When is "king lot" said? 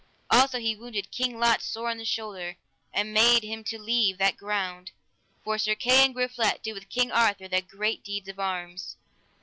1.11-1.61